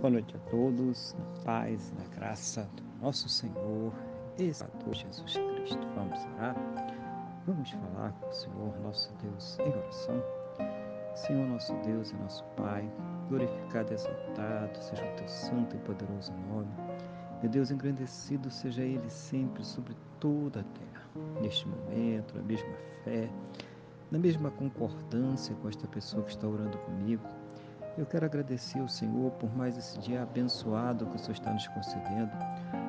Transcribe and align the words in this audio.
Boa 0.00 0.12
noite 0.12 0.36
a 0.36 0.38
todos, 0.48 1.16
na 1.18 1.42
paz, 1.42 1.92
na 1.98 2.16
graça 2.16 2.70
do 2.76 3.04
nosso 3.04 3.28
Senhor 3.28 3.92
e 4.38 4.54
Salvador 4.54 4.94
Jesus 4.94 5.32
Cristo. 5.32 5.88
Vamos 5.96 6.24
orar, 6.36 6.54
vamos 7.44 7.68
falar 7.72 8.12
com 8.12 8.28
o 8.28 8.32
Senhor, 8.32 8.80
nosso 8.80 9.12
Deus, 9.20 9.58
em 9.58 9.68
oração. 9.68 10.22
Senhor, 11.16 11.48
nosso 11.48 11.74
Deus 11.84 12.12
e 12.12 12.14
nosso 12.14 12.44
Pai, 12.56 12.88
glorificado 13.28 13.90
e 13.90 13.94
exaltado 13.94 14.78
seja 14.80 15.04
o 15.04 15.16
teu 15.16 15.28
santo 15.28 15.74
e 15.74 15.80
poderoso 15.80 16.32
nome. 16.48 16.70
Meu 17.42 17.50
Deus, 17.50 17.72
engrandecido 17.72 18.52
seja 18.52 18.84
Ele 18.84 19.10
sempre 19.10 19.64
sobre 19.64 19.96
toda 20.20 20.60
a 20.60 20.64
terra. 20.78 21.08
Neste 21.40 21.66
momento, 21.66 22.36
na 22.36 22.42
mesma 22.44 22.76
fé, 23.02 23.28
na 24.12 24.18
mesma 24.20 24.52
concordância 24.52 25.56
com 25.56 25.68
esta 25.68 25.88
pessoa 25.88 26.22
que 26.22 26.30
está 26.30 26.46
orando 26.46 26.78
comigo, 26.78 27.24
eu 27.98 28.06
quero 28.06 28.24
agradecer 28.24 28.78
ao 28.78 28.88
Senhor 28.88 29.32
por 29.32 29.52
mais 29.56 29.76
esse 29.76 29.98
dia 29.98 30.22
abençoado 30.22 31.04
que 31.06 31.16
o 31.16 31.18
Senhor 31.18 31.32
está 31.32 31.52
nos 31.52 31.66
concedendo, 31.66 32.30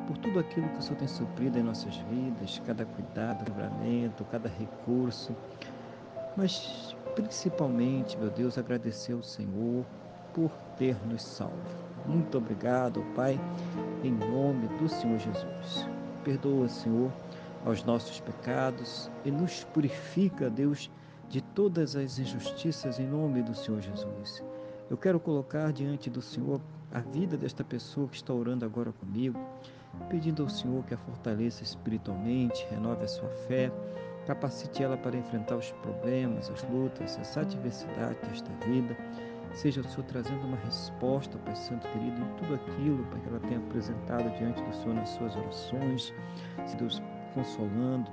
por 0.05 0.15
tudo 0.19 0.39
aquilo 0.39 0.69
que 0.69 0.77
o 0.77 0.81
Senhor 0.83 0.97
tem 0.97 1.07
suprido 1.07 1.57
em 1.57 1.63
nossas 1.63 1.97
vidas, 1.97 2.61
cada 2.63 2.85
cuidado, 2.85 3.43
livramento, 3.43 4.23
cada 4.25 4.47
recurso, 4.47 5.35
mas 6.37 6.95
principalmente, 7.15 8.15
meu 8.19 8.29
Deus, 8.29 8.57
agradecer 8.59 9.13
ao 9.13 9.23
Senhor 9.23 9.83
por 10.31 10.51
ter 10.77 10.95
nos 11.07 11.23
salvo. 11.23 11.57
Muito 12.05 12.37
obrigado, 12.37 13.03
Pai, 13.15 13.39
em 14.03 14.11
nome 14.11 14.67
do 14.77 14.87
Senhor 14.87 15.17
Jesus. 15.17 15.89
Perdoa, 16.23 16.69
Senhor, 16.69 17.11
aos 17.65 17.83
nossos 17.83 18.19
pecados 18.19 19.09
e 19.25 19.31
nos 19.31 19.63
purifica, 19.63 20.51
Deus, 20.51 20.91
de 21.27 21.41
todas 21.41 21.95
as 21.95 22.19
injustiças 22.19 22.99
em 22.99 23.07
nome 23.07 23.41
do 23.41 23.55
Senhor 23.55 23.81
Jesus. 23.81 24.43
Eu 24.89 24.97
quero 24.97 25.19
colocar 25.19 25.71
diante 25.71 26.09
do 26.09 26.19
Senhor 26.19 26.59
a 26.91 26.99
vida 26.99 27.37
desta 27.37 27.63
pessoa 27.63 28.07
que 28.07 28.15
está 28.15 28.33
orando 28.33 28.65
agora 28.65 28.91
comigo, 28.91 29.39
pedindo 30.09 30.41
ao 30.41 30.49
Senhor 30.49 30.83
que 30.83 30.95
a 30.95 30.97
fortaleça 30.97 31.61
espiritualmente, 31.61 32.65
renove 32.71 33.03
a 33.03 33.07
sua 33.07 33.29
fé, 33.47 33.71
capacite 34.25 34.81
ela 34.81 34.97
para 34.97 35.15
enfrentar 35.15 35.57
os 35.57 35.71
problemas, 35.73 36.49
as 36.49 36.63
lutas, 36.71 37.19
essa 37.19 37.41
adversidade 37.41 38.17
desta 38.27 38.51
vida. 38.65 38.97
Seja 39.53 39.81
o 39.81 39.83
Senhor 39.83 40.05
trazendo 40.05 40.47
uma 40.47 40.57
resposta, 40.57 41.37
Pai 41.39 41.55
Santo 41.55 41.87
querido, 41.89 42.19
em 42.19 42.35
tudo 42.37 42.55
aquilo 42.55 43.05
que 43.05 43.27
ela 43.27 43.39
tem 43.41 43.57
apresentado 43.57 44.35
diante 44.39 44.59
do 44.63 44.73
Senhor 44.73 44.95
nas 44.95 45.09
suas 45.09 45.35
orações, 45.35 46.13
se 46.65 46.75
Deus 46.77 46.99
consolando, 47.35 48.11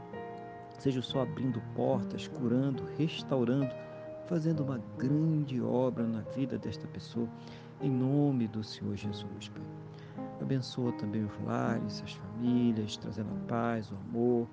seja 0.78 1.00
o 1.00 1.03
Senhor 1.03 1.22
abrindo 1.22 1.62
portas, 1.75 2.28
curando, 2.28 2.84
restaurando 2.98 3.75
fazendo 4.27 4.64
uma 4.64 4.80
grande 4.98 5.60
obra 5.60 6.05
na 6.05 6.20
vida 6.20 6.58
desta 6.58 6.86
pessoa, 6.88 7.28
em 7.80 7.91
nome 7.91 8.48
do 8.48 8.62
Senhor 8.62 8.96
Jesus, 8.96 9.48
Pai. 9.48 9.62
Abençoa 10.41 10.92
também 10.92 11.24
os 11.24 11.46
lares, 11.46 12.02
as 12.05 12.12
famílias, 12.12 12.97
trazendo 12.97 13.30
a 13.30 13.48
paz, 13.48 13.91
o 13.91 13.94
amor, 13.94 14.47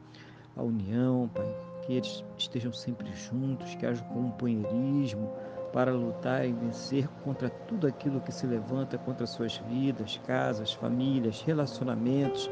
a 0.56 0.64
união, 0.64 1.30
Pai. 1.34 1.56
Que 1.86 1.94
eles 1.94 2.24
estejam 2.38 2.72
sempre 2.72 3.12
juntos, 3.12 3.76
que 3.76 3.86
haja 3.86 4.04
companheirismo 4.06 5.32
para 5.74 5.92
lutar 5.92 6.48
e 6.48 6.54
vencer 6.54 7.08
contra 7.24 7.50
tudo 7.50 7.88
aquilo 7.88 8.22
que 8.22 8.32
se 8.32 8.46
levanta 8.46 8.98
contra 8.98 9.26
suas 9.26 9.58
vidas, 9.70 10.22
casas, 10.26 10.74
famílias, 10.74 11.42
relacionamentos. 11.42 12.50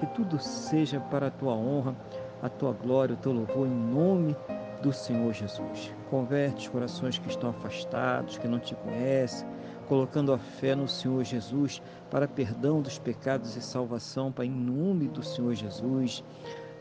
Que 0.00 0.06
tudo 0.08 0.40
seja 0.40 1.00
para 1.00 1.28
a 1.28 1.30
tua 1.30 1.54
honra, 1.54 1.94
a 2.42 2.48
tua 2.48 2.72
glória, 2.72 3.14
o 3.14 3.18
teu 3.18 3.32
louvor, 3.32 3.66
em 3.66 3.70
nome 3.70 4.36
do 4.84 4.92
Senhor 4.92 5.32
Jesus. 5.32 5.94
Converte 6.10 6.66
os 6.66 6.68
corações 6.68 7.16
que 7.16 7.30
estão 7.30 7.48
afastados, 7.48 8.36
que 8.36 8.46
não 8.46 8.58
te 8.58 8.74
conhecem, 8.74 9.48
colocando 9.88 10.30
a 10.30 10.38
fé 10.38 10.74
no 10.74 10.86
Senhor 10.86 11.24
Jesus 11.24 11.80
para 12.10 12.28
perdão 12.28 12.82
dos 12.82 12.98
pecados 12.98 13.56
e 13.56 13.62
salvação, 13.62 14.30
Pai, 14.30 14.44
em 14.44 14.50
nome 14.50 15.08
do 15.08 15.22
Senhor 15.22 15.54
Jesus. 15.54 16.22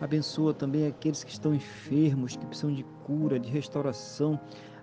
Abençoa 0.01 0.53
também 0.53 0.85
aqueles 0.85 1.23
que 1.23 1.31
estão 1.31 1.55
enfermos, 1.55 2.35
que 2.35 2.45
precisam 2.45 2.73
de 2.73 2.83
cura, 3.05 3.39
de 3.39 3.49
restauração, 3.49 4.37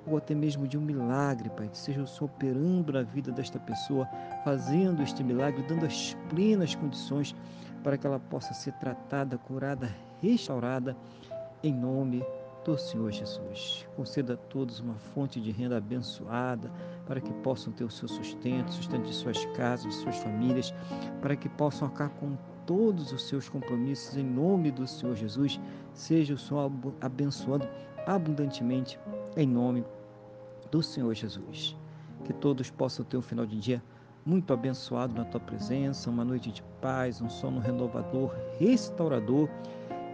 ou 0.07 0.17
até 0.17 0.35
mesmo 0.35 0.67
de 0.67 0.79
um 0.79 0.81
milagre, 0.81 1.51
Pai. 1.51 1.69
Que 1.69 1.77
seja 1.77 2.01
o 2.01 2.07
Senhor 2.07 2.25
operando 2.25 2.91
na 2.91 3.03
vida 3.03 3.31
desta 3.31 3.59
pessoa, 3.59 4.09
fazendo 4.43 5.03
este 5.03 5.23
milagre, 5.23 5.63
dando 5.69 5.85
as 5.85 6.17
plenas 6.31 6.75
condições 6.75 7.37
para 7.83 7.99
que 7.99 8.07
ela 8.07 8.19
possa 8.19 8.55
ser 8.55 8.73
tratada, 8.75 9.37
curada, 9.37 9.95
restaurada, 10.23 10.97
em 11.63 11.75
nome 11.75 12.25
do 12.65 12.77
Senhor 12.77 13.11
Jesus. 13.11 13.87
Conceda 13.97 14.35
a 14.35 14.37
todos 14.37 14.81
uma 14.81 14.95
fonte 14.95 15.41
de 15.41 15.51
renda 15.51 15.79
abençoada, 15.79 16.71
para 17.07 17.21
que 17.21 17.33
possam 17.35 17.73
ter 17.73 17.85
o 17.85 17.91
seu 17.91 18.09
sustento, 18.09 18.73
sustento 18.73 19.07
de 19.07 19.15
suas 19.15 19.45
casas, 19.57 19.87
de 19.89 19.95
suas 19.95 20.17
famílias, 20.19 20.75
para 21.21 21.37
que 21.37 21.49
possam 21.49 21.89
acabar 21.89 22.15
com 22.17 22.37
todos 22.67 23.13
os 23.13 23.27
seus 23.27 23.49
compromissos 23.49 24.17
em 24.17 24.25
nome 24.25 24.71
do 24.71 24.87
Senhor 24.87 25.17
Jesus. 25.17 25.61
Seja 25.93 26.35
o 26.35 26.39
Senhor 26.39 26.71
abençoando 27.01 27.67
abundantemente 28.07 28.99
em 29.37 29.47
nome 29.47 29.85
do 30.71 30.83
Senhor 30.83 31.15
Jesus. 31.15 31.77
Que 32.25 32.33
todos 32.33 32.71
possam 32.71 33.05
ter 33.05 33.17
um 33.17 33.23
final 33.23 33.47
de 33.47 33.59
dia 33.59 33.83
muito 34.25 34.53
abençoado 34.53 35.15
na 35.15 35.25
tua 35.25 35.41
presença, 35.41 36.11
uma 36.11 36.25
noite 36.25 36.53
de 36.53 36.63
paz, 36.81 37.21
um 37.21 37.31
sono 37.31 37.59
renovador, 37.59 38.35
restaurador 38.59 39.49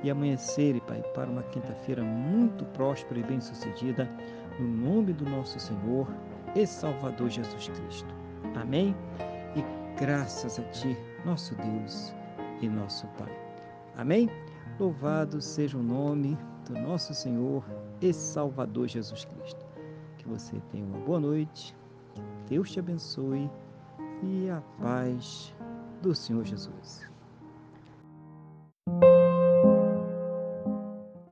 e 0.07 0.11
amanhecer, 0.11 0.81
Pai, 0.83 1.03
para 1.15 1.29
uma 1.29 1.43
quinta-feira 1.45 2.03
muito 2.03 2.65
próspera 2.67 3.19
e 3.19 3.25
bem-sucedida, 3.25 4.09
no 4.59 4.69
nome 4.69 5.13
do 5.13 5.25
nosso 5.25 5.59
Senhor 5.59 6.09
e 6.55 6.65
Salvador 6.65 7.29
Jesus 7.29 7.69
Cristo. 7.69 8.15
Amém? 8.55 8.95
E 9.57 10.01
graças 10.01 10.61
a 10.61 10.63
Ti, 10.71 10.97
nosso 11.25 11.57
Deus 11.57 12.15
e 12.61 12.69
nosso 12.69 13.07
Pai. 13.19 13.37
Amém? 13.97 14.31
Louvado 14.79 15.41
seja 15.41 15.77
o 15.77 15.83
nome 15.83 16.39
do 16.69 16.75
nosso 16.75 17.13
Senhor 17.13 17.65
e 18.01 18.13
Salvador 18.13 18.87
Jesus 18.87 19.25
Cristo. 19.25 19.67
Que 20.19 20.29
você 20.29 20.61
tenha 20.71 20.85
uma 20.85 20.99
boa 20.99 21.19
noite, 21.19 21.75
que 22.15 22.23
Deus 22.49 22.71
te 22.71 22.79
abençoe 22.79 23.51
e 24.23 24.49
a 24.51 24.63
paz 24.81 25.53
do 26.01 26.15
Senhor 26.15 26.45
Jesus. 26.45 27.16